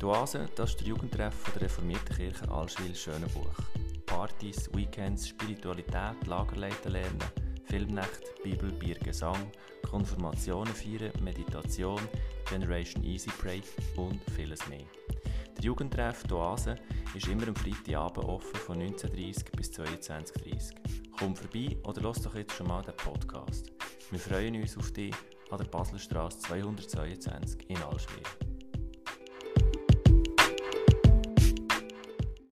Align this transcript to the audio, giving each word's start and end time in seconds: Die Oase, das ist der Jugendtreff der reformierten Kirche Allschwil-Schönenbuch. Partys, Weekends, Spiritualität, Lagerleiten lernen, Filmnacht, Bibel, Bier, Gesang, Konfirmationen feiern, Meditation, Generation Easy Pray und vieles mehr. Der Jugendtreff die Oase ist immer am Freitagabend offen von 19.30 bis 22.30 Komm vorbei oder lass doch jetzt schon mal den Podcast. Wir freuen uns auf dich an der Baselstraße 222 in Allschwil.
Die 0.00 0.04
Oase, 0.04 0.48
das 0.56 0.70
ist 0.70 0.80
der 0.80 0.88
Jugendtreff 0.88 1.34
der 1.54 1.62
reformierten 1.62 2.16
Kirche 2.16 2.50
Allschwil-Schönenbuch. 2.50 3.54
Partys, 4.06 4.68
Weekends, 4.74 5.28
Spiritualität, 5.28 6.26
Lagerleiten 6.26 6.92
lernen, 6.92 7.18
Filmnacht, 7.64 8.22
Bibel, 8.42 8.70
Bier, 8.72 8.96
Gesang, 8.96 9.50
Konfirmationen 9.88 10.74
feiern, 10.74 11.12
Meditation, 11.22 12.00
Generation 12.48 13.02
Easy 13.04 13.30
Pray 13.38 13.62
und 13.96 14.20
vieles 14.36 14.66
mehr. 14.68 14.84
Der 15.56 15.64
Jugendtreff 15.64 16.24
die 16.24 16.34
Oase 16.34 16.76
ist 17.14 17.28
immer 17.28 17.48
am 17.48 17.56
Freitagabend 17.56 18.26
offen 18.26 18.56
von 18.56 18.82
19.30 18.82 19.56
bis 19.56 19.70
22.30 19.70 20.74
Komm 21.18 21.36
vorbei 21.36 21.76
oder 21.84 22.02
lass 22.02 22.20
doch 22.22 22.34
jetzt 22.34 22.54
schon 22.54 22.66
mal 22.66 22.82
den 22.82 22.96
Podcast. 22.96 23.70
Wir 24.10 24.18
freuen 24.18 24.60
uns 24.60 24.76
auf 24.76 24.90
dich 24.92 25.14
an 25.50 25.58
der 25.58 25.64
Baselstraße 25.66 26.38
222 26.40 27.70
in 27.70 27.76
Allschwil. 27.78 28.22